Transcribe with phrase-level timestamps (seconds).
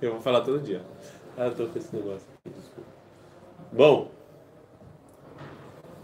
[0.00, 0.80] Eu vou falar todo dia.
[1.36, 2.88] Ah, tô com esse negócio aqui, desculpa.
[3.72, 4.10] Bom.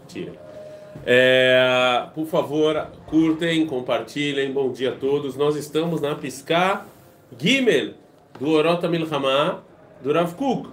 [0.07, 0.33] Tira.
[1.05, 4.51] É, por favor, curtem, compartilhem.
[4.51, 5.37] Bom dia a todos.
[5.37, 6.85] Nós estamos na Piscar
[7.37, 7.93] Gimel
[8.37, 9.61] do Orota Milhamá
[10.01, 10.69] do Rav Kuk.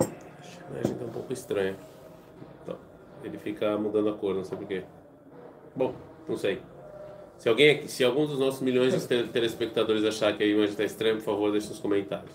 [0.00, 1.76] A imagem tá um pouco estranha.
[2.62, 2.76] Então,
[3.22, 4.84] ele fica mudando a cor, não sei porquê.
[5.74, 5.94] Bom,
[6.28, 6.60] não sei.
[7.38, 10.84] Se alguém, se algum dos nossos milhões de te- telespectadores achar que a imagem está
[10.84, 12.30] estranha, por favor, deixe nos comentários.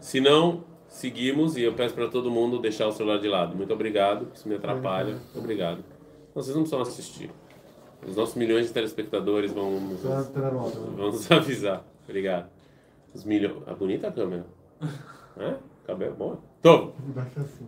[0.00, 3.56] Se não, seguimos e eu peço para todo mundo deixar o celular de lado.
[3.56, 5.12] Muito obrigado, isso me atrapalha.
[5.12, 5.78] Muito obrigado.
[6.34, 7.30] Não, vocês não precisam assistir.
[8.06, 11.84] Os nossos milhões de telespectadores vão nos, vão nos avisar.
[12.04, 12.48] Obrigado.
[13.14, 13.62] Os milhões.
[13.66, 14.44] A bonita a câmera.
[15.38, 15.54] É?
[15.86, 16.40] Cabelo bom.
[16.62, 16.90] Tô.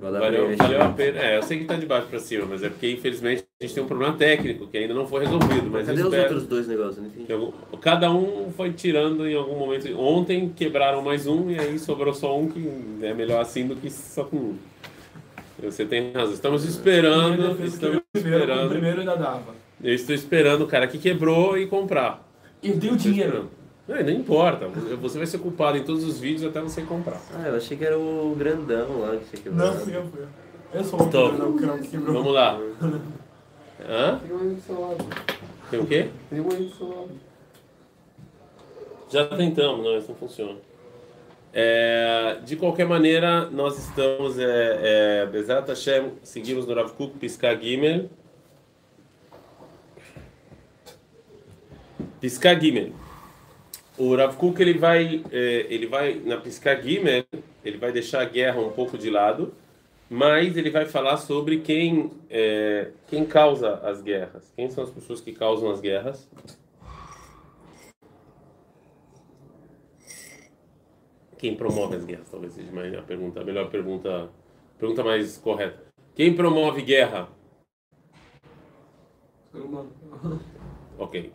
[0.00, 1.18] Valeu, valeu a pena.
[1.20, 3.74] É, eu sei que tá de baixo para cima, mas é porque infelizmente a gente
[3.74, 5.70] tem um problema técnico que ainda não foi resolvido.
[5.70, 7.06] Mas Cadê os espero outros dois negócios?
[7.28, 9.88] Eu Cada um foi tirando em algum momento.
[10.00, 12.68] Ontem quebraram mais um e aí sobrou só um que
[13.02, 14.56] é melhor assim do que só com um.
[15.62, 16.34] Você tem razão.
[16.34, 17.64] Estamos esperando.
[17.64, 18.68] Estamos O esperando.
[18.70, 19.54] primeiro ainda dava.
[19.82, 22.26] Eu estou esperando o cara que quebrou e comprar.
[22.60, 23.28] Eu tenho Estou dinheiro.
[23.28, 23.50] esperando.
[23.88, 24.68] Não, não importa.
[24.68, 27.18] Você vai ser culpado em todos os vídeos até você comprar.
[27.34, 29.66] Ah, eu achei que era o grandão lá que você quebrou.
[29.66, 30.28] Não, fui eu, fui eu.
[30.74, 32.14] Eu sou o Então, que quebrou.
[32.16, 32.60] Vamos lá.
[33.80, 34.18] Hã?
[34.18, 35.06] Tem um aí do seu lado.
[35.70, 36.10] Tem o quê?
[36.28, 37.10] Tem um aí do seu lado.
[39.10, 40.58] Já tentamos, não, isso não funciona.
[41.50, 47.58] É, de qualquer maneira, nós estamos, é, é, Bezat Hashem, seguimos no Rav Kuk, Piscar
[47.58, 48.10] Gimel.
[52.20, 52.92] Piscar Gimel.
[53.98, 57.24] O Rav Kuk, ele vai, é, ele vai, na Piscar Gimel,
[57.64, 59.52] ele vai deixar a guerra um pouco de lado,
[60.08, 64.52] mas ele vai falar sobre quem, é, quem causa as guerras.
[64.54, 66.30] Quem são as pessoas que causam as guerras?
[71.36, 72.30] Quem promove as guerras?
[72.30, 74.28] Talvez seja mais a pergunta, a melhor pergunta,
[74.78, 75.82] pergunta mais correta.
[76.14, 77.28] Quem promove guerra?
[79.50, 79.92] Ser humano.
[80.96, 81.32] Ok.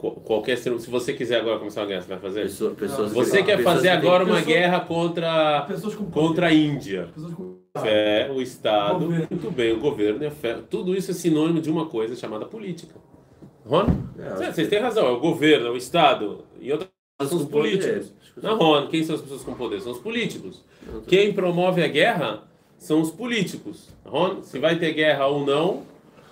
[0.00, 2.42] Qu- Qualquer ser- se você quiser agora começar uma guerra, você vai fazer?
[2.42, 6.04] Pessoa- pessoas Você que- quer pessoas fazer que agora uma pessoas- guerra contra Pessoas com
[6.10, 7.10] contra a Índia?
[7.14, 9.26] Pessoas com É, o Estado, Governo.
[9.30, 12.46] muito bem, o governo, e a fé, tudo isso é sinônimo de uma coisa chamada
[12.46, 12.94] política.
[13.66, 13.84] Ron?
[14.18, 16.88] É, Vocês têm razão, é o governo, é o Estado e outras
[17.28, 18.12] são os políticos.
[18.34, 19.80] Que Não, Ron, quem são as pessoas com poder?
[19.82, 20.64] São os políticos.
[21.06, 22.42] Quem promove a guerra
[22.78, 23.90] são os políticos.
[24.04, 25.82] Ron, se vai ter guerra ou não,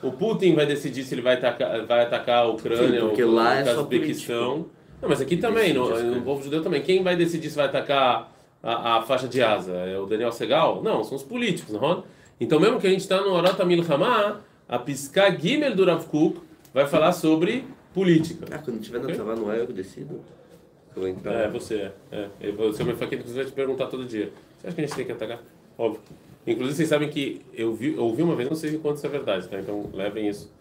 [0.02, 3.32] o Putin vai decidir se ele vai atacar, vai atacar a Ucrânia Sim, porque ou
[3.32, 4.66] lá é só Uzbequistão.
[5.00, 6.82] Não, mas aqui também, no, no povo judeu também.
[6.82, 8.32] Quem vai decidir se vai atacar
[8.62, 9.72] a, a faixa de asa?
[9.72, 10.82] É o Daniel Segal?
[10.82, 12.04] Não, são os políticos, não?
[12.40, 16.40] Então, mesmo que a gente está no Orota Milhamá, a Pisca Gimel do Rav Kuk
[16.72, 18.46] vai falar sobre política.
[18.52, 20.20] Ah, quando tiver na Tavá Noel, eu decido.
[20.94, 21.32] Eu vou entrar.
[21.32, 22.28] É, você é.
[22.40, 22.52] é.
[22.52, 24.32] Você é uma faquinha que vai te perguntar todo dia.
[24.58, 25.40] Você acha que a gente tem que atacar?
[25.76, 26.00] Óbvio.
[26.46, 29.10] Inclusive, vocês sabem que eu vi, eu ouvi uma vez, não sei quanto isso é
[29.10, 29.58] verdade, tá?
[29.58, 30.52] Então, levem isso.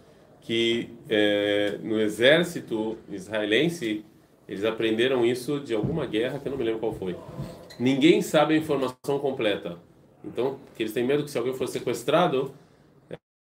[0.41, 4.05] Que é, no exército israelense,
[4.47, 7.15] eles aprenderam isso de alguma guerra que eu não me lembro qual foi.
[7.79, 9.77] Ninguém sabe a informação completa.
[10.23, 12.53] Então, eles têm medo que se alguém for sequestrado,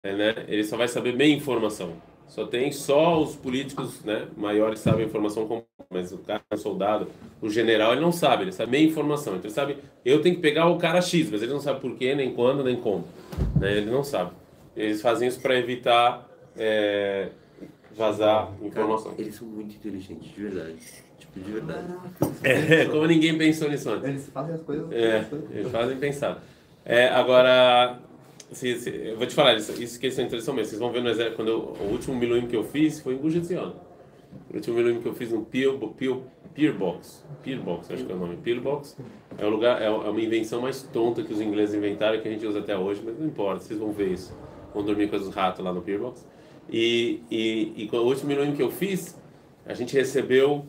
[0.04, 1.94] é, né, ele só vai saber meia informação.
[2.28, 6.58] Só tem só os políticos né, maiores sabem a informação completa, mas o cara, o
[6.58, 7.08] soldado,
[7.42, 9.36] o general, ele não sabe, ele sabe meia informação.
[9.36, 11.96] Então ele sabe, eu tenho que pegar o cara X, mas ele não sabe por
[11.96, 13.06] quê, nem quando, nem como.
[13.60, 14.32] Né, ele não sabe.
[14.76, 17.30] Eles fazem isso para evitar é,
[17.96, 19.12] vazar informação.
[19.12, 20.76] Cara, eles são muito inteligentes, de verdade.
[21.20, 21.88] Tipo, de verdade.
[22.44, 24.10] É, como ninguém pensou nisso antes.
[24.10, 24.92] Eles fazem as coisas.
[24.92, 26.44] É, eles fazem pensar.
[26.84, 28.00] É, agora,
[28.54, 30.70] se, se- eu vou te falar, isso, isso que eles são interessantes mesmo.
[30.70, 33.18] Vocês vão ver no exército, quando eu, o último miluim que eu fiz foi em
[33.18, 33.72] Guja Tzion.
[34.52, 36.18] O último miluim que eu fiz no Pier, Pier,
[36.54, 37.24] Pier Box.
[37.44, 38.38] Pier Box, acho que é o nome.
[38.38, 38.98] Pier Box
[39.38, 42.46] é, um lugar, é uma invenção mais tonta que os ingleses inventaram que a gente
[42.46, 44.36] usa até hoje, mas não importa, vocês vão ver isso.
[44.74, 46.26] Vão dormir com os ratos lá no Pier Box.
[46.70, 49.20] E, e, e o último miluim que eu fiz,
[49.66, 50.66] a gente recebeu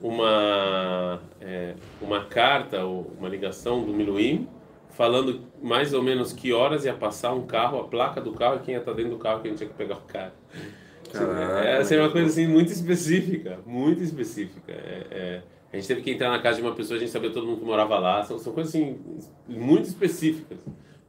[0.00, 4.48] uma, é, uma carta uma ligação do Miluim
[5.04, 8.58] falando mais ou menos que horas ia passar um carro, a placa do carro e
[8.58, 10.34] quem ia estar dentro do carro que a gente tinha que pegar o cara.
[11.10, 14.70] Caraca, é, assim, uma mas- coisa assim muito específica, muito específica.
[14.70, 15.42] É, é,
[15.72, 17.60] a gente teve que entrar na casa de uma pessoa, a gente sabia todo mundo
[17.60, 18.98] que morava lá, são, são coisas assim
[19.48, 20.58] muito específicas.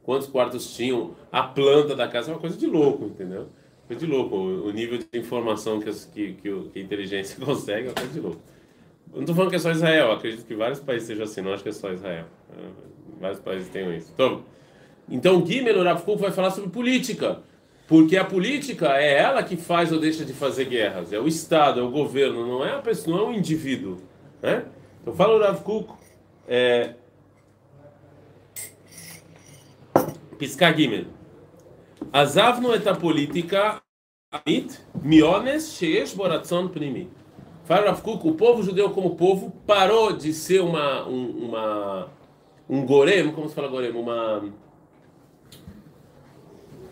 [0.02, 3.48] Quantos quartos tinham, a planta da casa, é uma coisa de louco, entendeu?
[3.86, 4.34] Coisa de louco.
[4.36, 7.90] O, o nível de informação que, as- que, que, o- que a inteligência consegue é
[7.90, 8.40] uma coisa de louco.
[9.10, 11.52] Eu não estou falando que é só Israel, acredito que vários países sejam assim, não
[11.52, 12.24] acho que é só Israel.
[12.56, 12.62] É,
[13.22, 14.10] Vários países têm isso.
[14.12, 14.42] Então,
[15.08, 17.40] então Gimel Rav Kuk vai falar sobre política.
[17.86, 21.12] Porque a política é ela que faz ou deixa de fazer guerras.
[21.12, 23.98] É o Estado, é o governo, não é a pessoa, não é um indivíduo.
[24.42, 24.64] Né?
[25.00, 25.92] Então fala o Rav Kuk,
[26.48, 26.94] é,
[30.36, 31.06] Pisca Gimel.
[32.12, 33.80] Azavno et a política
[34.32, 37.08] amit miones sheesh boratzon primi.
[37.64, 42.08] Fala Rav Kuk, o povo judeu como povo parou de ser uma, um, uma,
[42.68, 43.90] um gorem, como se fala gorem?
[43.90, 44.42] Uma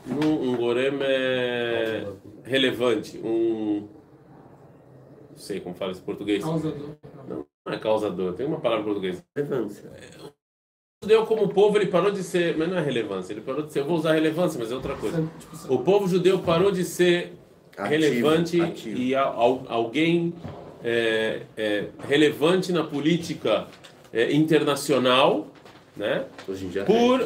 [0.09, 2.07] um, um gorem é
[2.45, 3.87] relevante, um
[5.31, 6.43] não sei como fala esse português.
[6.45, 6.97] Causador.
[7.29, 9.23] Não, não é causador, tem uma palavra em português.
[9.37, 9.91] Relevância.
[11.03, 13.81] Judeu como povo ele parou de ser, mas não é relevância, ele parou de ser,
[13.81, 15.27] eu vou usar relevância, mas é outra coisa.
[15.39, 17.33] Tipo, O povo judeu parou de ser
[17.77, 18.99] Ativo, relevante ativo.
[18.99, 20.35] e a- al- alguém
[20.85, 23.67] é, é, relevante na política
[24.13, 25.47] é, internacional,
[25.97, 26.25] né?
[26.49, 26.85] Hoje em dia.
[26.85, 27.21] Por.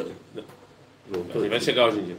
[1.35, 2.17] Ele vai chegar hoje em dia.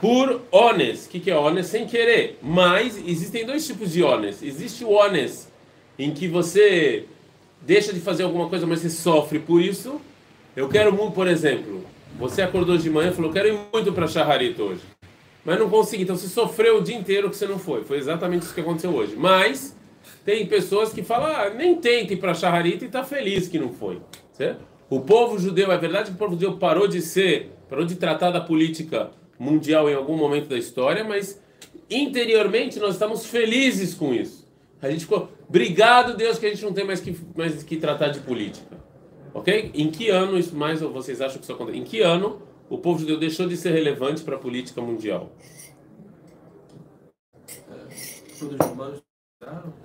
[0.00, 1.06] Por honest.
[1.06, 1.70] O que, que é honest?
[1.70, 2.38] Sem querer.
[2.42, 4.46] Mas existem dois tipos de honest.
[4.46, 5.48] Existe o honest,
[5.98, 7.04] em que você
[7.60, 10.00] deixa de fazer alguma coisa, mas você sofre por isso.
[10.54, 11.84] Eu quero muito, por exemplo,
[12.18, 14.82] você acordou de manhã e falou: quero ir muito para Charrarito hoje.
[15.44, 16.02] Mas não consegui.
[16.02, 17.84] Então você sofreu o dia inteiro que você não foi.
[17.84, 19.14] Foi exatamente isso que aconteceu hoje.
[19.16, 19.76] Mas
[20.24, 23.72] tem pessoas que falam: ah, nem tenta ir para Charrarito e está feliz que não
[23.72, 24.00] foi.
[24.32, 24.60] Certo?
[24.90, 28.30] O povo judeu, é verdade que o povo judeu parou de ser, parou de tratar
[28.30, 31.40] da política mundial em algum momento da história, mas
[31.90, 34.48] interiormente nós estamos felizes com isso.
[34.80, 38.08] A gente ficou, obrigado Deus que a gente não tem mais que, mais que tratar
[38.08, 38.78] de política.
[39.34, 39.70] Ok?
[39.74, 41.80] Em que ano isso mais vocês acham que isso aconteceu?
[41.80, 42.40] Em que ano
[42.70, 45.30] o povo judeu deixou de ser relevante para a política mundial?
[48.60, 49.02] Romanos.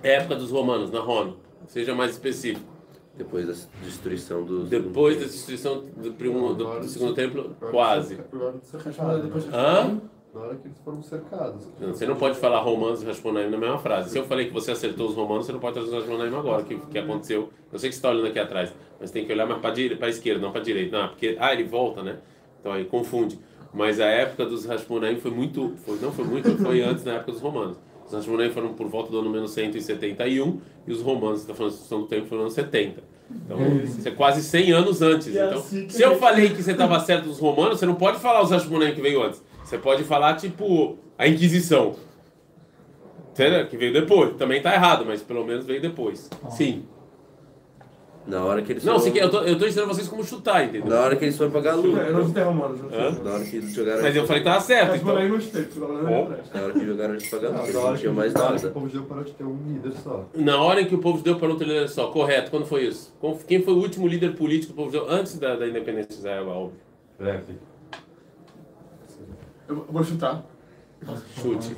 [0.02, 1.36] Época dos romanos, na Roma.
[1.66, 2.73] Seja mais específico.
[3.16, 4.68] Depois da destruição dos.
[4.68, 8.16] Depois da destruição do, primo, do, do segundo templo, quase.
[8.16, 8.24] Né?
[9.52, 10.00] Hã?
[10.34, 11.68] Na hora que eles foram cercados.
[11.80, 14.10] Não, Você não pode falar romanos e Rasponaim na mesma frase.
[14.10, 16.64] Se eu falei que você acertou os romanos, você não pode trazer os Rasponaim agora,
[16.64, 17.50] que, que aconteceu.
[17.72, 20.08] Eu sei que você está olhando aqui atrás, mas tem que olhar mais para a
[20.08, 20.98] esquerda, não para a direita.
[20.98, 22.18] Não, porque, ah, ele volta, né?
[22.58, 23.38] Então aí confunde.
[23.72, 27.30] Mas a época dos Rasponaim foi muito, foi, não foi muito, foi antes da época
[27.30, 27.76] dos romanos.
[28.06, 32.02] Os Rasponaim foram por volta do ano menos 171 e os romanos, você está falando
[32.02, 33.02] do tempo, foram no ano 70.
[33.30, 35.28] Então, isso é quase 100 anos antes.
[35.28, 38.18] E Então, assim se eu falei que você estava certo dos romanos, você não pode
[38.18, 39.42] falar os Rasponaim que veio antes.
[39.64, 41.96] Você pode falar, tipo, a Inquisição.
[43.34, 44.36] Que veio depois.
[44.36, 46.30] Também tá errado, mas pelo menos veio depois.
[46.50, 46.84] Sim.
[48.26, 49.16] Na hora que eles Não, foram.
[49.16, 50.88] eu, tô, eu tô ensinando vocês como chutar, entendeu?
[50.88, 52.80] Na hora que eles foram pagar a Eu não citei romanos.
[53.22, 54.02] Na hora que eles jogaram.
[54.02, 55.84] Mas eu falei que tava certo, Mas por aí então.
[55.84, 55.88] Ó.
[56.02, 56.58] não presta.
[56.58, 57.62] Na hora que jogaram eles pagaram a luta.
[57.62, 58.68] Na Eles hora não que tinham mais na hora que nada.
[58.68, 60.24] O povo judeu parou de ter um líder só.
[60.34, 63.14] Na hora em que o povo judeu parou ter líder só, correto, quando foi isso?
[63.46, 66.48] Quem foi o último líder político do povo judeu antes da, da independência de Israel?
[66.48, 66.72] óbvio?
[67.18, 67.58] Breve.
[69.68, 70.44] Eu vou chutar.
[71.40, 71.76] Chute.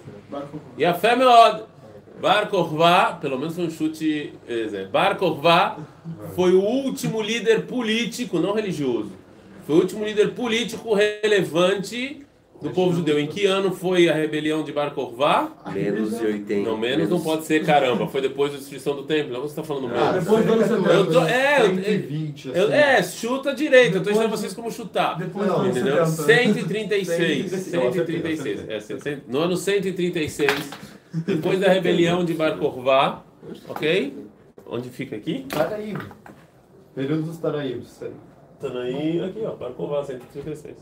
[0.78, 1.66] E a fé melhor.
[2.20, 4.32] Bar Kokhba, pelo menos foi um chute.
[4.90, 5.76] Bar Kokhba
[6.34, 9.12] foi o último líder político, não religioso.
[9.66, 12.22] Foi o último líder político relevante
[12.62, 13.18] do povo judeu.
[13.20, 15.52] Em que ano foi a rebelião de Bar Kokhba?
[15.74, 16.70] Menos de 80.
[16.70, 18.06] Não, menos não pode ser, caramba.
[18.08, 19.32] Foi depois da destruição do templo.
[19.34, 20.24] Não, você está falando Ah, menos.
[20.24, 20.92] depois do ano 70.
[20.94, 22.58] Eu tô- é, eu- 120, assim.
[22.58, 23.96] Eu- é, chuta direito.
[23.96, 25.18] Eu tô ensinando vocês como chutar.
[25.18, 26.06] Depois Não, do ano Entendeu?
[26.06, 26.54] 70.
[26.54, 27.50] 136.
[27.50, 28.68] 136.
[28.70, 30.50] É, 100 no ano 136,
[31.24, 33.24] depois da rebelião de Bar Kokhba,
[33.68, 34.26] ok?
[34.66, 35.46] Onde fica aqui?
[35.48, 36.04] Taraíba.
[36.94, 38.00] Período dos Taraíbos.
[38.60, 40.76] Tanaí, aqui ó, Bar Kokhba, 136.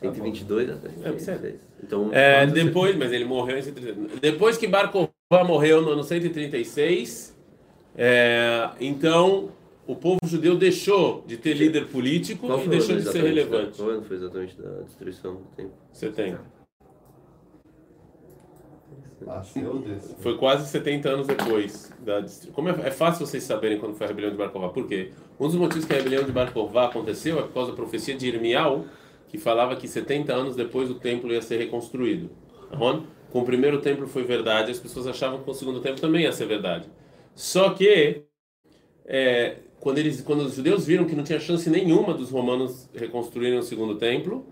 [0.00, 1.54] 122 até É, 126.
[1.82, 2.10] Então.
[2.12, 4.20] É, depois, mas ele morreu em 136.
[4.20, 7.36] Depois que Bar Kokhba morreu no ano 136,
[7.96, 9.50] é, então
[9.86, 13.76] o povo judeu deixou de ter líder político Qual e deixou de ser relevante.
[13.76, 15.72] Qual ano foi exatamente da destruição do tempo?
[15.92, 16.57] 70.
[19.80, 20.14] Desse.
[20.20, 21.92] Foi quase 70 anos depois.
[22.00, 24.50] Da, como é, é fácil vocês saberem quando foi a rebelião de Bar.
[24.50, 25.10] Por quê?
[25.38, 26.52] Um dos motivos que a rebelião de Bar
[26.84, 28.84] aconteceu é por causa da profecia de Irmial,
[29.28, 32.30] que falava que 70 anos depois o templo ia ser reconstruído.
[32.70, 33.02] Ahon?
[33.30, 36.22] Com o primeiro templo foi verdade, as pessoas achavam que com o segundo templo também
[36.22, 36.88] ia ser verdade.
[37.34, 38.22] Só que,
[39.04, 43.58] é, quando, eles, quando os judeus viram que não tinha chance nenhuma dos romanos reconstruírem
[43.58, 44.46] o segundo templo,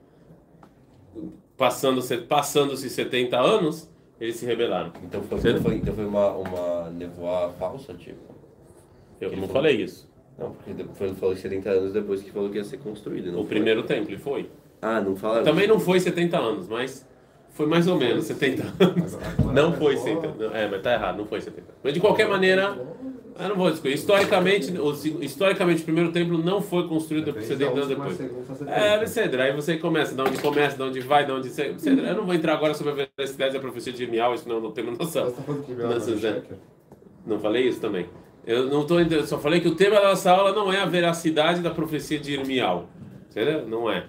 [1.57, 4.93] passando-se passando-se 70 anos, eles se rebelaram.
[5.03, 8.35] Então foi, então foi, então foi uma, uma nevoa falsa, tipo.
[9.21, 10.09] Eu não falei isso.
[10.39, 13.27] Não, porque depois falou que 70 anos depois que falou que ia ser construído.
[13.33, 13.49] Não O foi?
[13.49, 14.51] primeiro templo, e foi.
[14.83, 15.45] Ah, não falaram?
[15.45, 17.07] Também não foi 70 anos, mas
[17.57, 19.19] Foi mais ou menos 70 anos.
[19.55, 20.35] Não vai foi só- 70.
[20.39, 21.67] não, É, mas tá errado, não foi 70.
[21.83, 22.77] Mas de qualquer maneira,
[23.39, 23.95] eu não vou discutir.
[23.95, 28.21] Historicamente, o, historicamente, o primeiro templo não foi construído de 70 anos depois.
[28.67, 31.49] É, Becedra, aí você começa, de onde começa, de onde vai, de onde.
[31.49, 34.61] Becedra, eu não vou entrar agora sobre a veracidade da profecia de Irmial, isso não,
[34.61, 35.07] não temos tá
[36.01, 36.35] Suzé.
[36.35, 36.59] checa?
[37.27, 38.07] Não falei isso também.
[38.47, 40.87] Eu não tô entendendo, só falei que o tema da nossa aula não é a
[40.87, 42.89] veracidade da profecia de Irmial.
[43.31, 43.67] Entendeu?
[43.67, 44.05] Não é.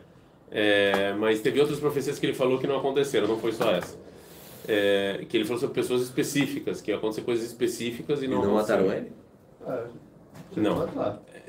[0.51, 3.97] É, Mas teve outras profecias que ele falou que não aconteceram, não foi só essa.
[4.67, 8.41] É, que ele falou sobre pessoas específicas, que ia acontecer coisas específicas e E não
[8.43, 8.83] não aconteceram.
[8.85, 9.11] mataram ele?
[9.67, 10.59] É.
[10.59, 10.87] Não.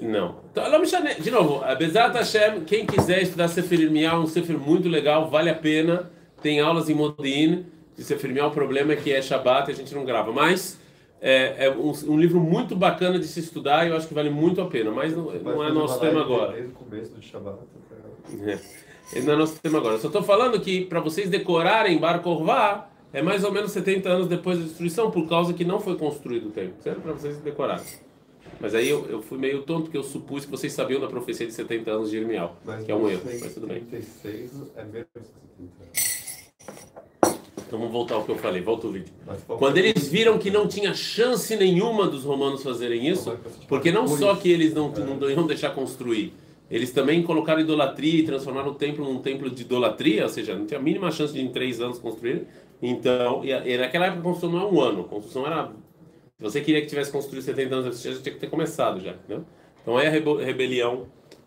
[0.01, 0.41] Não.
[0.53, 4.27] Então, não me chame- De novo, a Bezat Hashem, quem quiser estudar Sefer Irmial, um
[4.27, 6.11] Sefer muito legal, vale a pena.
[6.43, 8.49] Tem aulas em Modin de Sefer Irmial.
[8.51, 10.31] O problema é que é Shabbat e a gente não grava.
[10.33, 10.79] Mas
[11.21, 14.31] é, é um, um livro muito bacana de se estudar e eu acho que vale
[14.31, 14.93] muito a pena.
[14.93, 16.53] Mas não, não é nosso tema agora.
[16.53, 17.59] Desde o começo do Shabbat.
[18.47, 18.59] É.
[19.17, 19.95] Não é nosso tema agora.
[19.95, 24.09] Eu só estou falando que para vocês decorarem Bar Korvá é mais ou menos 70
[24.09, 26.75] anos depois da destruição, por causa que não foi construído o templo.
[26.83, 27.01] Certo?
[27.01, 27.85] Para vocês decorarem.
[28.61, 31.47] Mas aí eu, eu fui meio tonto porque eu supus que vocês sabiam da profecia
[31.47, 33.81] de 70 anos de Irmial, que é um erro, mas tudo bem.
[33.85, 35.63] 36 é menos que
[35.93, 36.19] 70.
[37.67, 39.13] Então vamos voltar ao que eu falei, volta o vídeo.
[39.47, 43.39] Quando eles viram que não tinha chance nenhuma dos romanos fazerem isso,
[43.69, 46.33] porque não só que eles não, não iam deixar construir,
[46.71, 50.67] eles também colocaram idolatria e transformaram o templo num templo de idolatria, ou seja, não
[50.67, 52.47] tinha a mínima chance de em três anos construir.
[52.83, 55.67] Então, e, e naquela época a construção não é um ano, a construção era.
[56.37, 59.41] Se você queria que tivesse construído 70 anos, você tinha que ter começado já, né?
[59.83, 61.07] Então aí a rebo- rebelião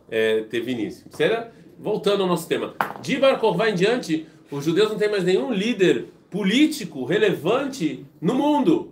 [0.09, 1.05] é, teve início.
[1.11, 1.49] Será?
[1.79, 2.75] Voltando ao nosso tema.
[3.01, 8.91] De Bar em diante, os judeus não têm mais nenhum líder político relevante no mundo.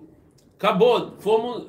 [0.58, 1.14] Acabou.
[1.20, 1.68] Fomos,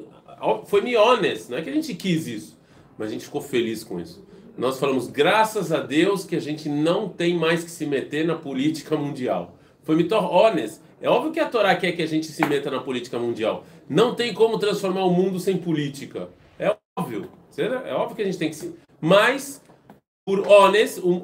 [0.66, 1.48] foi miones.
[1.48, 2.58] Não é que a gente quis isso,
[2.96, 4.24] mas a gente ficou feliz com isso
[4.56, 8.36] nós falamos, graças a Deus que a gente não tem mais que se meter na
[8.36, 9.56] política mundial.
[9.82, 10.82] Foi mitor ones.
[11.00, 13.64] É óbvio que a Torá quer que a gente se meta na política mundial.
[13.88, 16.28] Não tem como transformar o mundo sem política.
[16.58, 17.28] É óbvio.
[17.58, 18.74] É óbvio que a gente tem que se.
[19.00, 19.62] Mas,
[20.24, 21.22] por ones, um,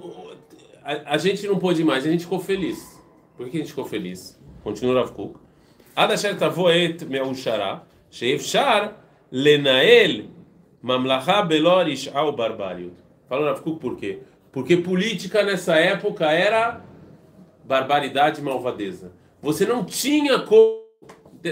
[0.83, 3.01] a, a, gente não pôde mais, a gente ficou feliz.
[3.37, 4.39] Por que a gente ficou feliz?
[4.65, 5.39] Continua o Kuk.
[5.95, 8.97] Adasher tavoet me'ushara, sheifshar
[9.31, 10.25] lenael
[10.83, 12.93] mamlacha belorish ao barbário
[13.29, 14.21] Fala Rav por quê?
[14.53, 16.81] Porque política nessa época era
[17.65, 19.13] barbaridade e malvadeza.
[19.43, 20.83] Você não tinha como,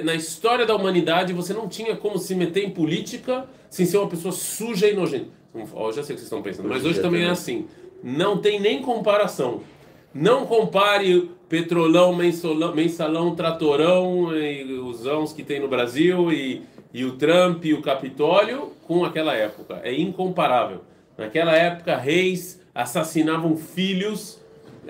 [0.04, 4.08] na história da humanidade, você não tinha como se meter em política sem ser uma
[4.08, 5.28] pessoa suja e nojenta.
[5.54, 7.66] Eu já sei o que vocês estão pensando, mas hoje também é assim.
[8.02, 9.60] Não tem nem comparação.
[10.12, 16.62] Não compare petrolão, mensolão, mensalão, tratorão, e os ãos que tem no Brasil e,
[16.92, 19.80] e o Trump e o Capitólio com aquela época.
[19.82, 20.80] É incomparável.
[21.16, 24.40] Naquela época, reis assassinavam filhos,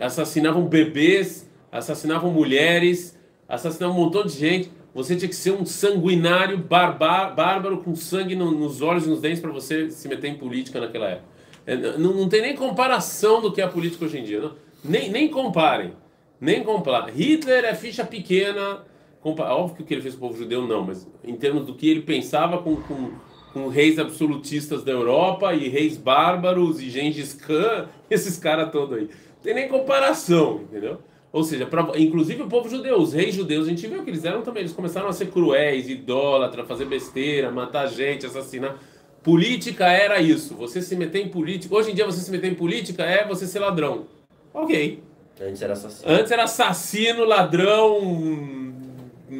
[0.00, 4.70] assassinavam bebês, assassinavam mulheres, assassinavam um montão de gente.
[4.94, 9.40] Você tinha que ser um sanguinário bárbaro com sangue no- nos olhos e nos dentes
[9.40, 11.28] para você se meter em política naquela época.
[11.66, 14.40] É, não, não tem nem comparação do que é a política hoje em dia.
[14.40, 14.52] Não.
[14.84, 15.92] Nem, nem comparem.
[16.40, 17.14] Nem comparem.
[17.14, 18.82] Hitler é ficha pequena.
[19.22, 21.74] Óbvio que o que ele fez com o povo judeu, não, mas em termos do
[21.74, 23.10] que ele pensava com, com,
[23.54, 29.04] com reis absolutistas da Europa e reis bárbaros e Gengis Khan, esses caras todos aí.
[29.04, 30.98] Não tem nem comparação, entendeu?
[31.32, 34.24] Ou seja, pra, inclusive o povo judeu, os reis judeus, a gente viu que eles
[34.24, 38.76] eram também, eles começaram a ser cruéis, idólatras, fazer besteira, matar gente, assassinar.
[39.22, 41.74] Política era isso, você se meter em política.
[41.74, 44.06] Hoje em dia, você se meter em política é você ser ladrão.
[44.52, 45.02] Ok.
[45.40, 46.12] Antes era assassino.
[46.12, 48.74] Antes era assassino, ladrão,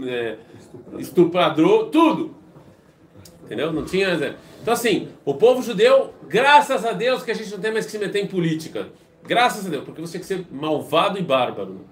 [0.06, 0.36] é,
[0.98, 2.43] estuprador, tudo.
[3.44, 3.72] Entendeu?
[3.72, 4.36] Não tinha.
[4.62, 7.92] Então, assim, o povo judeu, graças a Deus que a gente não tem mais que
[7.92, 8.88] se meter em política.
[9.22, 11.84] Graças a Deus, porque você tinha que ser malvado e bárbaro.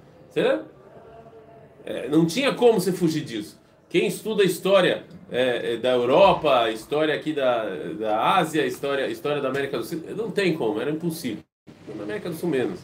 [1.85, 3.61] É, não tinha como você fugir disso.
[3.88, 7.64] Quem estuda a história é, é, da Europa, história aqui da,
[7.99, 11.42] da Ásia, história, história da América do Sul, não tem como, era impossível.
[11.94, 12.80] Na América do Sul menos.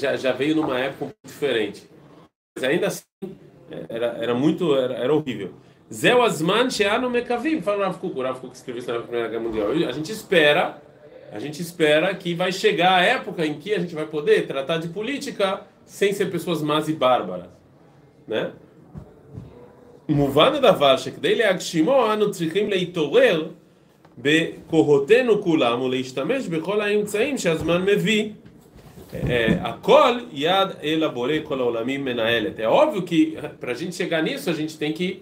[0.00, 1.88] Já, já veio numa época diferente.
[2.56, 3.02] Mas ainda assim,
[3.88, 5.52] era, era muito, era, era horrível.
[5.91, 9.27] Zé Asman Sheanu Mekavim, fala o Rav Kuk, o Rav Kuk escreveu isso na Primeira
[9.27, 9.69] Guerra Mundial.
[9.87, 10.81] A gente espera,
[11.31, 14.77] a gente espera que vai chegar a época em que a gente vai poder tratar
[14.77, 17.47] de política sem ser pessoas más e bárbaras,
[18.27, 18.51] né?
[20.09, 23.47] מובן הדבר שכדי להגשימו אנו צריכים להתעורר
[24.17, 28.29] בכוחותינו כולם ולהשתמש בכל האמצעים שהזמן מביא.
[29.13, 32.59] É, הכל יד אל הבורא כל העולמים מנהלת.
[32.59, 35.21] É óbvio que para a gente chegar nisso a gente tem que é,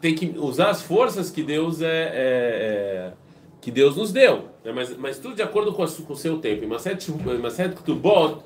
[0.00, 3.12] tem que usar as forças que Deus é, é, é,
[3.60, 4.72] que Deus nos deu, né?
[4.72, 6.64] mas, mas tudo de acordo com, a, com o seu tempo.
[6.64, 8.42] Em Maset Ketubot,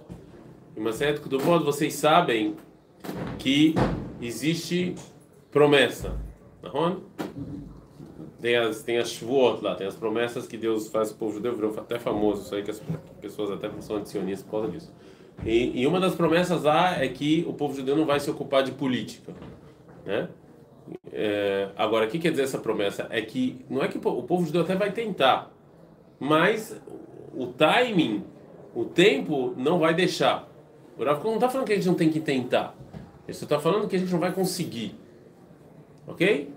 [0.77, 0.83] em
[1.65, 2.57] vocês sabem
[3.39, 3.75] que
[4.21, 4.95] existe
[5.51, 6.17] promessa.
[6.63, 6.97] Nahon?
[8.41, 9.21] Tem as, tem as
[9.63, 12.55] lá, tem as promessas que Deus faz para o povo judeu, virou até famoso isso
[12.55, 12.83] aí, que as
[13.21, 14.93] pessoas até são antisionistas por causa disso.
[15.45, 18.63] E, e uma das promessas lá é que o povo judeu não vai se ocupar
[18.63, 19.33] de política.
[20.05, 20.29] Né?
[21.19, 23.07] É, agora, o que quer dizer essa promessa?
[23.09, 25.51] É que não é que o povo judeu até vai tentar,
[26.21, 26.79] mas
[27.35, 28.23] o timing,
[28.75, 30.47] o tempo, não vai deixar.
[30.99, 32.77] O Rav não está falando que a gente não tem que tentar,
[33.27, 34.95] ele só está falando que a gente não vai conseguir.
[36.07, 36.53] Ok?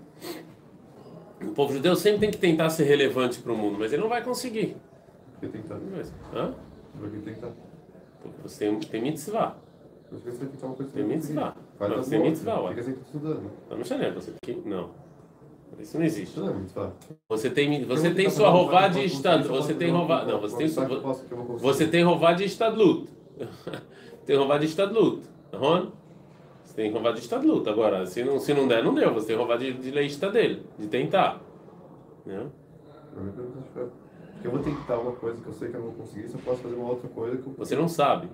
[1.42, 4.10] O povo judeu sempre tem que tentar ser relevante para o mundo, mas ele não
[4.10, 4.76] vai conseguir.
[5.40, 5.76] Por que tentar?
[6.34, 6.54] Hã?
[6.98, 7.48] Por que tentar?
[8.22, 9.56] Porque você tem, tem mitzvah.
[10.10, 11.54] Por que você vai tentar uma coisa que Tem não mitzvah.
[11.78, 12.68] dar você tem mitzvah, ué.
[12.70, 13.50] Fica sempre estudando.
[13.70, 14.68] Não me chame, você tem que.
[14.68, 14.90] Não.
[15.78, 16.40] Isso não existe.
[16.40, 16.92] Não é mitzvah.
[17.28, 19.48] Você tem, você tem sua rová de estado.
[19.48, 20.24] Você tem rová.
[20.24, 20.68] Não, você tem.
[20.68, 21.34] que que conseguir.
[21.60, 23.08] Você tem rová de estadlut.
[24.26, 25.22] tem rová de estadlut.
[25.54, 25.92] Ron?
[26.64, 27.68] Você tem rová de estadlut.
[27.68, 29.14] Agora, se não, se não der, não deu.
[29.14, 31.40] Você tem rová de, de leista dele, de tentar.
[32.26, 32.46] Né?
[33.14, 36.34] Porque eu vou tentar uma coisa que eu sei que eu não vou conseguir, se
[36.34, 38.28] eu posso fazer uma outra coisa que eu Você não sabe.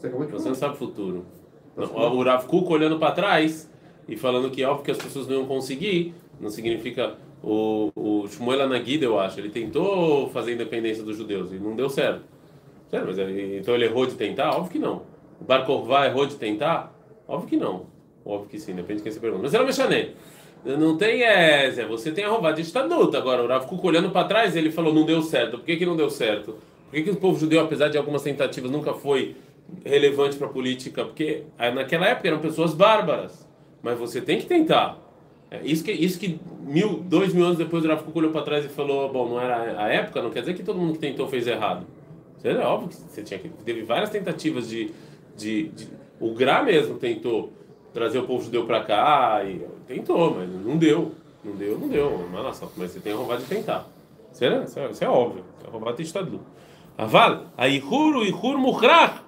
[0.00, 0.54] Você acabou de Você não falar.
[0.56, 1.24] sabe o futuro.
[1.76, 3.70] Tá Não, O Rav Kuk olhando para trás
[4.08, 7.14] e falando que é óbvio que as pessoas não iam conseguir, não significa.
[7.42, 11.74] O, o Shmuel Anagida, eu acho, ele tentou fazer a independência dos judeus e não
[11.74, 12.22] deu certo.
[12.90, 14.50] Sério, mas ele- então ele errou de tentar?
[14.50, 15.02] Óbvio que não.
[15.40, 15.64] O Bar
[16.06, 16.92] errou de tentar?
[17.26, 17.86] Óbvio que não.
[18.26, 19.42] Óbvio que sim, depende de quem você pergunta.
[19.44, 20.10] Mas era mexané.
[20.64, 23.16] Não tem é, Zé, você tem a roubada de estatuto.
[23.16, 25.56] Agora, o Rav Kuk olhando para trás, ele falou, não deu certo.
[25.56, 26.56] Por que, que não deu certo?
[26.90, 29.34] Por que, que o povo judeu, apesar de algumas tentativas, nunca foi
[29.84, 33.48] relevante para a política, porque ah, naquela época eram pessoas bárbaras,
[33.82, 34.98] mas você tem que tentar.
[35.50, 38.42] É, isso que, isso que mil, dois mil anos depois o Rav Kuk olhou para
[38.42, 40.92] trás e falou: ah, bom, não era a época, não quer dizer que todo mundo
[40.94, 41.86] que tentou fez errado.
[42.42, 43.48] É óbvio que você tinha que.
[43.48, 44.90] Teve várias tentativas de.
[45.36, 45.88] de, de
[46.18, 47.52] o Gra mesmo tentou
[47.92, 51.12] trazer o povo judeu para cá, e tentou, mas não deu.
[51.44, 52.28] Não deu, não deu.
[52.30, 53.88] Mas, nossa, mas você tem roubado de tentar.
[54.32, 55.44] Isso é, isso é, isso é óbvio.
[55.66, 56.40] É roubado a estadlu.
[56.96, 59.19] Aval, ah, a Ihuru, Ihur Muhrach.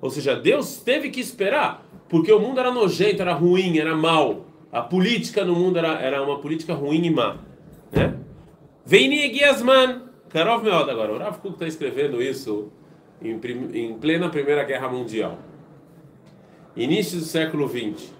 [0.00, 4.46] Ou seja, Deus teve que esperar, porque o mundo era nojento, era ruim, era mal.
[4.72, 7.36] A política no mundo era, era uma política ruim e má.
[7.90, 8.14] Né?
[8.84, 11.12] Veini Egiasman, Karov agora.
[11.12, 12.70] O Rav está escrevendo isso
[13.22, 13.40] em,
[13.72, 15.38] em plena Primeira Guerra Mundial.
[16.76, 18.15] Início do século XX.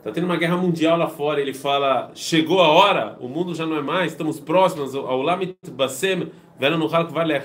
[0.00, 1.42] Está tendo uma guerra mundial lá fora.
[1.42, 5.58] Ele fala: chegou a hora, o mundo já não é mais, estamos próximos ao Lamit
[5.70, 7.40] Basem, vendo no Halk Vale a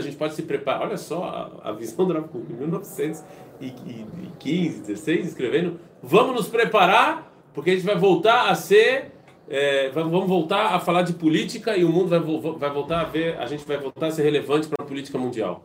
[0.00, 0.82] gente pode se preparar.
[0.82, 7.32] Olha só a, a visão do Rav Kuk, em 1915, 16, escrevendo: vamos nos preparar,
[7.54, 9.12] porque a gente vai voltar a ser.
[9.48, 12.18] é, vamos voltar a falar de política e o mundo vai,
[12.58, 15.64] vai voltar a ver, a gente vai voltar a ser relevante para a política mundial.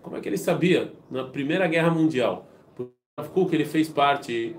[0.00, 0.90] Como é que ele sabia?
[1.10, 2.48] Na Primeira Guerra Mundial.
[2.78, 4.56] O Rav ele fez parte.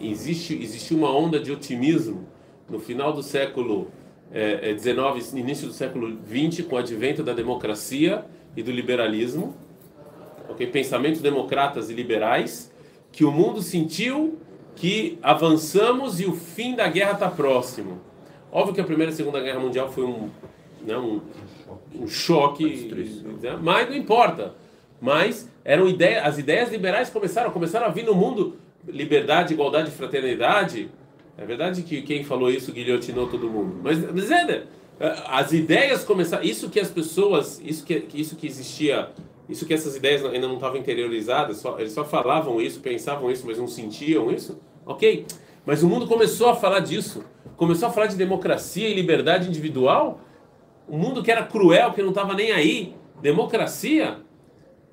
[0.00, 2.26] Existe, existiu uma onda de otimismo
[2.68, 3.88] no final do século
[4.32, 8.24] eh, eh, XIX, início do século XX, com o advento da democracia
[8.56, 9.54] e do liberalismo.
[10.48, 10.66] ok?
[10.66, 12.72] Pensamentos democratas e liberais,
[13.12, 14.38] que o mundo sentiu
[14.74, 17.98] que avançamos e o fim da guerra está próximo.
[18.52, 20.30] Óbvio que a Primeira e a Segunda Guerra Mundial foi um,
[20.84, 21.20] né, um,
[21.94, 22.90] um choque,
[23.40, 23.58] né?
[23.60, 24.54] mas não importa.
[25.00, 28.56] Mas eram ideias, as ideias liberais começaram, começaram a vir no mundo
[28.86, 30.90] liberdade, igualdade, fraternidade.
[31.36, 33.80] É verdade que quem falou isso guilhotinou todo mundo.
[33.82, 34.64] Mas, mas é,
[35.26, 39.10] as ideias começaram, isso que as pessoas, isso que isso que existia,
[39.48, 43.46] isso que essas ideias ainda não estavam interiorizadas, só, eles só falavam isso, pensavam isso,
[43.46, 44.58] mas não sentiam isso.
[44.86, 45.26] OK?
[45.66, 47.24] Mas o mundo começou a falar disso.
[47.56, 50.20] Começou a falar de democracia e liberdade individual
[50.88, 54.18] um mundo que era cruel, que não estava nem aí, democracia,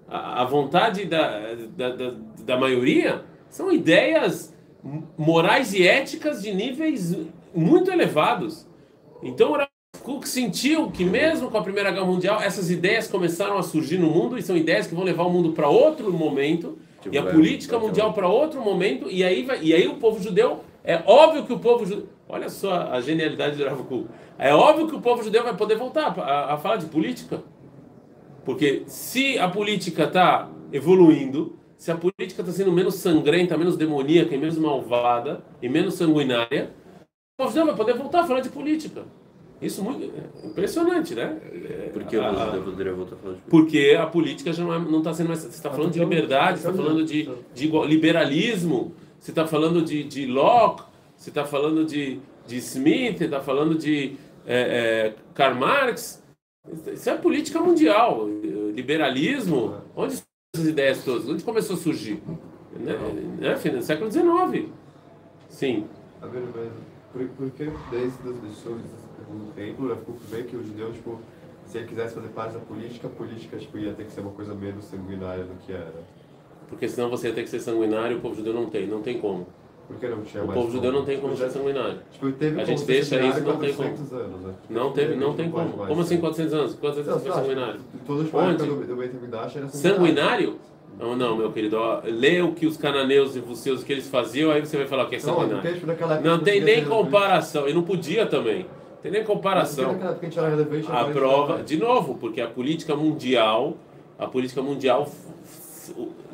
[0.08, 4.54] a, a vontade da, da, da, da maioria, são ideias
[5.18, 7.16] morais e éticas de níveis
[7.54, 8.68] muito elevados.
[9.22, 9.68] Então o Rav
[10.02, 14.10] Kuk sentiu que mesmo com a Primeira Guerra Mundial, essas ideias começaram a surgir no
[14.10, 17.24] mundo e são ideias que vão levar o mundo para outro momento Tipo, e a
[17.24, 21.02] política ter mundial para outro momento e aí vai, e aí o povo judeu é
[21.06, 24.08] óbvio que o povo judeu olha só a genialidade do Rav Kuk
[24.40, 27.44] é óbvio que o povo judeu vai poder voltar a, a falar de política
[28.46, 34.34] porque se a política está evoluindo se a política está sendo menos sangrenta menos demoníaca
[34.34, 36.72] e menos malvada e menos sanguinária
[37.40, 39.04] o judeu vai poder voltar a falar de política
[39.62, 42.26] isso é muito é impressionante né É, Porque a- eu
[42.60, 45.40] a- poderia voltar a falar de porque a política já não está sendo mais.
[45.40, 49.82] Você está falando de liberdade, você está falando de, de igual- liberalismo, você está falando
[49.82, 50.84] de, de Locke,
[51.16, 56.22] você está falando de, de Smith, você está falando de é, é, Karl Marx.
[56.94, 58.28] Isso é política mundial.
[58.74, 60.22] liberalismo, onde
[60.56, 61.28] essas ideias todas?
[61.28, 62.22] Onde começou a surgir?
[62.74, 62.94] Né?
[63.40, 63.72] né?
[63.72, 64.70] No século XIX.
[65.50, 65.88] Sim.
[66.22, 66.72] A ver, mas
[67.12, 68.82] por, por que desde as lições
[69.30, 71.20] do templo, eu fico bem que o judeu, tipo,
[71.68, 74.32] se ele quisesse fazer parte da política, a política tipo, ia ter que ser uma
[74.32, 76.04] coisa menos sanguinária do que era.
[76.70, 79.02] Porque senão você ia ter que ser sanguinário e o povo judeu não tem, não
[79.02, 79.48] tem como.
[79.94, 82.00] Por que não tinha O mais povo judeu não tem como Tipo, ser sanguinário.
[82.12, 84.54] Tipo, teve A como gente deixa isso, não tem 400 anos, né?
[84.70, 85.70] Não teve, não tem como.
[85.74, 86.22] Como assim ser.
[86.22, 86.76] 400 anos?
[86.76, 87.80] Quantos anos Não, você foi sanguinário?
[88.06, 88.66] Toda a época Onde?
[88.66, 90.60] do, do Beit HaMikdash era Sanguinário?
[91.00, 91.78] Não, não, meu querido.
[91.78, 94.86] ó, Lê o que os cananeus e vocês o que eles faziam, aí você vai
[94.88, 95.74] falar o que é sanguinário.
[95.74, 95.88] tipo,
[96.24, 97.68] Não tem nem comparação.
[97.68, 98.66] E não podia também.
[99.02, 99.92] Tem nem comparação.
[100.90, 103.76] a prova, gente de novo, porque a política mundial,
[104.18, 105.10] a política mundial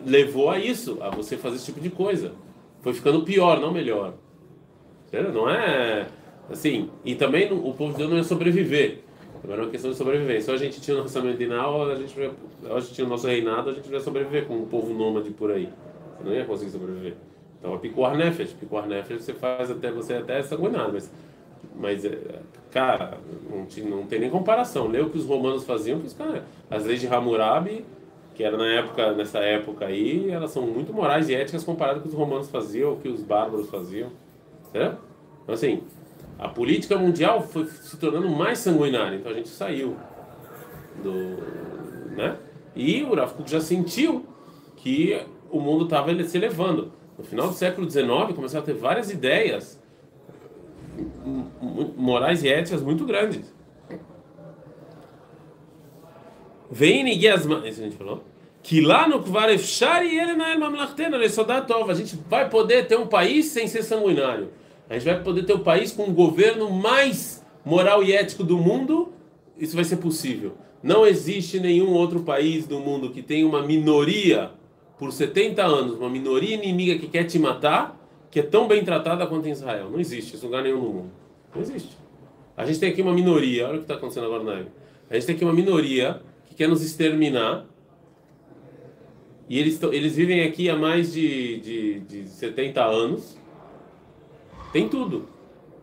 [0.05, 2.31] levou a isso, a você fazer esse tipo de coisa.
[2.81, 4.13] Foi ficando pior, não melhor.
[5.33, 6.07] Não é
[6.49, 6.89] assim.
[7.03, 8.99] E também o povo de Deus não ia sobreviver.
[9.47, 10.43] Era uma questão de sobrevivência.
[10.43, 12.13] Só a gente tinha o nosso medinal, a gente,
[12.69, 15.51] a gente tinha o nosso reinado, a gente ia sobreviver com um povo nômade por
[15.51, 15.69] aí.
[16.17, 17.15] Você não ia conseguir sobreviver.
[17.57, 21.11] Então, a picuar nefesh, picuar nefesh você faz até você até é sanguinário, mas
[21.75, 22.17] mas, é,
[22.71, 23.17] cara,
[23.49, 24.87] não, não tem nem comparação.
[24.87, 27.85] Lê o que os romanos faziam, que os caras, as leis de Hammurabi,
[28.39, 32.07] que era na época, nessa época aí, elas são muito morais e éticas comparadas com
[32.07, 34.09] o que os romanos faziam, o que os bárbaros faziam.
[34.71, 34.97] Certo?
[35.43, 35.83] Então, assim,
[36.37, 39.97] a política mundial foi se tornando mais sanguinária, então a gente saiu
[41.03, 42.15] do.
[42.15, 42.37] Né?
[42.77, 44.25] E o Rav já sentiu
[44.77, 45.21] que
[45.51, 46.93] o mundo estava se elevando.
[47.17, 49.83] No final do século XIX, começaram a ter várias ideias
[51.97, 53.53] morais e éticas muito grandes.
[56.71, 58.23] Vem Nigiasma, isso a gente falou.
[58.61, 61.91] Que lá no Kvar Efshar e ele na Mamlachtena, ele só dá tova.
[61.91, 64.49] A gente vai poder ter um país sem ser sanguinário.
[64.89, 68.57] A gente vai poder ter um país com um governo mais moral e ético do
[68.57, 69.13] mundo.
[69.57, 70.53] Isso vai ser possível.
[70.81, 74.51] Não existe nenhum outro país do mundo que tenha uma minoria
[74.97, 77.97] por 70 anos, uma minoria inimiga que quer te matar,
[78.29, 79.89] que é tão bem tratada quanto em Israel.
[79.89, 81.11] Não existe isso em lugar nenhum no mundo.
[81.55, 81.97] Não existe.
[82.55, 84.69] A gente tem aqui uma minoria, olha o que está acontecendo agora na Eve.
[85.09, 86.21] A gente tem aqui uma minoria
[86.59, 87.65] quer nos exterminar.
[89.47, 93.37] E eles, eles vivem aqui há mais de, de, de 70 anos.
[94.73, 95.25] Tem tudo.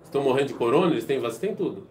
[0.05, 1.87] Estão morrendo de corona, eles têm vacina, tem tudo.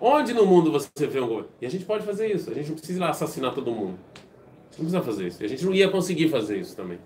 [0.00, 1.48] Onde no mundo você vê um governo?
[1.62, 2.50] E a gente pode fazer isso.
[2.50, 3.96] A gente não precisa ir lá assassinar todo mundo.
[4.16, 5.42] A gente não precisa fazer isso.
[5.42, 6.98] E a gente não ia conseguir fazer isso também.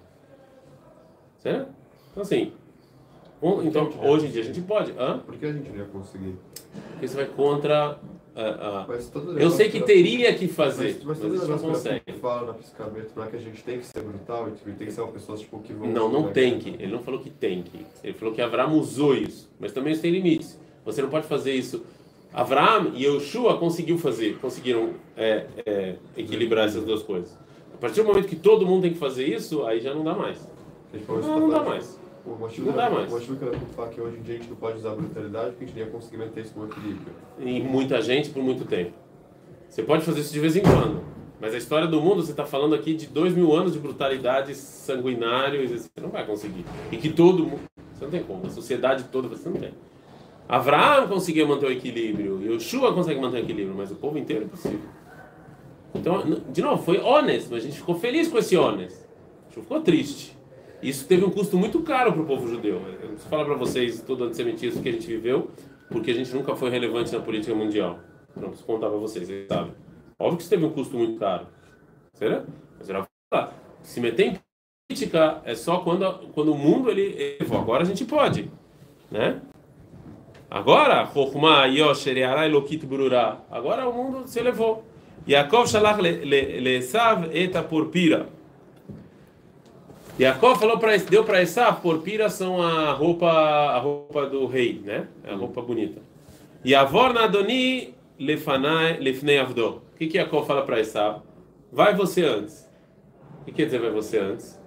[1.38, 1.68] Certo?
[2.10, 2.52] Então, assim.
[3.42, 4.92] um- Então, hoje em dia a gente pode.
[4.98, 5.18] Hã?
[5.18, 6.34] Por que a gente não ia conseguir?
[6.92, 7.98] Porque você vai contra.
[8.34, 11.46] A- a- Mas todo Eu sei que teria que fazer, Mas, mas, mas gente não
[11.46, 12.00] negócio consegue.
[12.06, 14.86] que fala na psicamento para que a gente tem que ser brutal e tipo, tem
[14.86, 15.88] que ser uma pessoa tipo, que vão.
[15.88, 16.70] Não, não tem que.
[16.70, 17.84] Ele não falou que tem que.
[18.04, 19.50] Ele falou que Abraão usou isso.
[19.58, 20.58] Mas também isso tem limites.
[20.84, 21.84] Você não pode fazer isso.
[22.32, 27.36] Abraão e Yoshua conseguiu fazer, conseguiram é, é, equilibrar essas duas coisas.
[27.74, 30.14] A partir do momento que todo mundo tem que fazer isso, aí já não dá
[30.14, 30.48] mais.
[31.08, 31.99] Não, não dá mais.
[32.26, 33.10] Motivo Não dá mais.
[33.10, 35.50] O motivo que eu falo que hoje em dia a gente não pode usar brutalidade
[35.50, 37.12] porque a gente nem ia conseguir manter isso como equilíbrio.
[37.38, 38.92] E muita gente por muito tempo.
[39.68, 41.00] Você pode fazer isso de vez em quando.
[41.40, 44.54] Mas a história do mundo, você está falando aqui de dois mil anos de brutalidade
[44.54, 46.66] sanguinário, você não vai conseguir.
[46.92, 47.60] E que todo mundo.
[47.94, 48.46] Você não tem como.
[48.46, 49.72] A sociedade toda você não tem.
[50.46, 54.44] Abraão conseguia manter o equilíbrio, Yoshua consegue manter o equilíbrio, mas o povo inteiro é
[54.46, 54.80] impossível.
[55.94, 58.98] Então, de novo, foi honesto, mas a gente ficou feliz com esse honesto.
[58.98, 60.36] A gente não ficou triste.
[60.82, 62.76] Isso teve um custo muito caro para o povo judeu.
[62.76, 65.50] Eu não preciso falar para vocês todo o antissemitismo que a gente viveu,
[65.90, 67.98] porque a gente nunca foi relevante na política mundial.
[68.34, 69.72] Não preciso contar para vocês, vocês sabem.
[70.18, 71.46] Óbvio que isso teve um custo muito caro.
[72.14, 72.44] Será?
[72.78, 73.52] Mas era falar.
[73.82, 74.38] Se meter em
[74.88, 77.38] política é só quando, quando o mundo ele.
[77.50, 78.50] Agora a gente pode,
[79.10, 79.40] né?
[80.50, 81.08] Agora.
[83.50, 84.84] Agora o mundo se elevou.
[85.28, 88.28] Yaakov shalach le- le- Esav eta porpira.
[90.20, 95.08] Yaakov falou para deu para Esav, porpira são a roupa a roupa do rei, né?
[95.24, 96.02] É a roupa bonita.
[96.62, 99.82] Yavor nadoni lefanai lefnei avdo.
[99.94, 101.22] O que que Yaakov fala para Esav?
[101.72, 102.68] Vai você antes.
[103.40, 104.60] O que quer dizer vai você antes?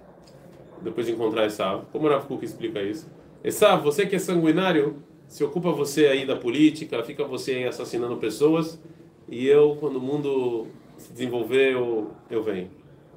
[0.82, 1.84] Depois de encontrar Esav.
[1.92, 3.08] Como o Rav Kuk explica isso?
[3.44, 8.16] Esav, você que é sanguinário, se ocupa você aí da política, fica você aí assassinando
[8.16, 8.82] pessoas,
[9.28, 10.66] e eu, quando o mundo
[10.98, 12.70] se desenvolver, eu, eu venho.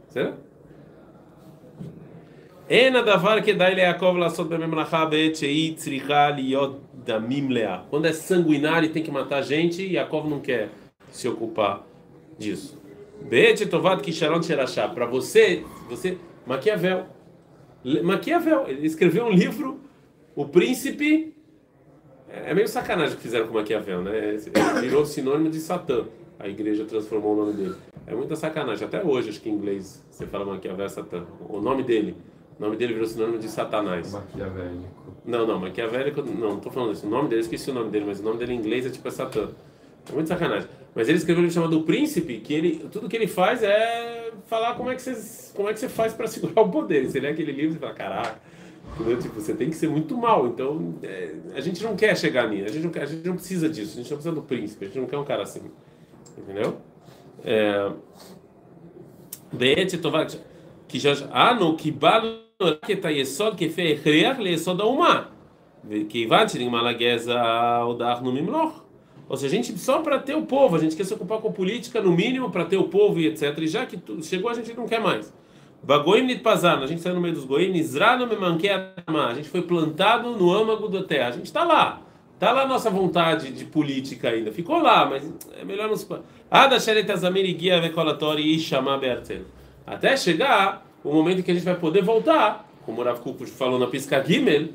[0.10, 0.47] Certo?
[7.90, 10.70] Quando é sanguinário e tem que matar gente, Yaakov não quer
[11.10, 11.88] se ocupar
[12.38, 12.78] disso.
[13.22, 14.90] Be'et tovat kisharon sherachá.
[14.90, 17.06] Para você, você, Maquiavel.
[18.04, 19.80] Maquiavel, ele escreveu um livro,
[20.36, 21.34] O Príncipe.
[22.30, 24.36] É meio sacanagem que fizeram com Maquiavel, né?
[24.36, 26.06] Ele virou sinônimo de Satã.
[26.38, 27.76] a igreja transformou o nome dele.
[28.06, 28.86] É muita sacanagem.
[28.86, 31.26] Até hoje, acho que em inglês você fala Maquiavel Satã.
[31.48, 32.16] O nome dele,
[32.60, 34.14] o nome dele virou sinônimo de Satanás.
[34.14, 35.16] Maquiavélico.
[35.24, 37.06] Não, não, Maquiavélico, não, não tô falando isso.
[37.06, 39.08] O nome dele, esqueci o nome dele, mas o nome dele em inglês é tipo
[39.08, 39.50] é Satã.
[40.10, 40.68] É muito sacanagem.
[40.96, 44.32] Mas ele escreveu um livro chamado O Príncipe, que ele, tudo que ele faz é
[44.48, 47.06] falar como é que você, como é que você faz para segurar o poder.
[47.06, 48.40] Você lê aquele livro e fala, caraca,
[48.96, 49.20] entendeu?
[49.20, 50.48] Tipo, você tem que ser muito mal.
[50.48, 53.70] Então, é, a gente não quer chegar nisso, a gente, não, a gente não precisa
[53.70, 55.62] disso, a gente não precisa do príncipe, a gente não quer um cara assim.
[56.36, 56.78] Entendeu?
[57.44, 57.92] É,
[60.88, 61.14] que já.
[61.32, 65.23] Ah, no que balo רק את היסוד כפי הכרח ליסוד האומה.
[65.91, 68.79] וכיוון שנגמר לגזע, הודחנו ממלוך.
[69.31, 71.51] Ou seja, a gente só para ter o povo, a gente quer se ocupar com
[71.51, 73.57] política no mínimo para ter o povo e etc.
[73.59, 75.33] E já que tu- chegou, a gente não quer mais.
[75.83, 80.33] Bagoim nitpazar, a gente saiu no meio dos goim, nizrano memanke a gente foi plantado
[80.37, 81.29] no âmago da terra.
[81.29, 82.03] A gente está lá.
[82.35, 84.53] Está lá a nossa vontade de política ainda.
[84.53, 85.23] Ficou lá, mas
[85.61, 86.07] é melhor nos.
[86.51, 89.43] Ada sheretazamir guia vekolatori e chamar Bertel.
[89.87, 93.80] Até chegar o momento em que a gente vai poder voltar, como o Rav falou
[93.80, 94.70] na Pisca Gimel,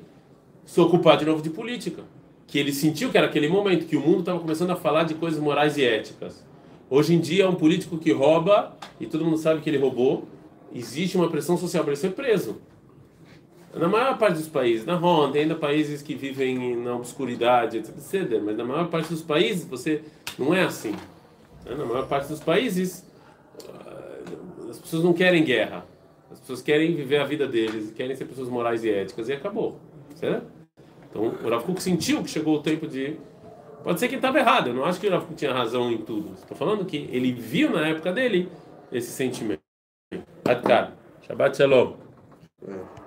[0.64, 2.02] se ocupar de novo de política.
[2.46, 5.14] Que ele sentiu que era aquele momento que o mundo estava começando a falar de
[5.14, 6.44] coisas morais e éticas.
[6.88, 10.28] Hoje em dia, um político que rouba, e todo mundo sabe que ele roubou,
[10.74, 12.60] existe uma pressão social para ele ser preso.
[13.74, 18.40] Na maior parte dos países, na Honda, ainda países que vivem na obscuridade, etc.
[18.44, 20.02] Mas na maior parte dos países, você
[20.38, 20.94] não é assim.
[21.64, 23.06] Na maior parte dos países,
[24.68, 25.86] as pessoas não querem guerra.
[26.32, 29.78] As pessoas querem viver a vida deles, querem ser pessoas morais e éticas, e acabou.
[30.14, 30.46] Certo?
[31.10, 33.16] Então, o Rav sentiu que chegou o tempo de.
[33.84, 35.98] Pode ser que ele estava errado, eu não acho que o Rav tinha razão em
[35.98, 36.32] tudo.
[36.34, 38.48] Estou falando que ele viu na época dele
[38.90, 39.60] esse sentimento.
[40.44, 40.92] Adkar.
[41.26, 41.94] Shabbat Shalom.
[42.66, 43.01] É.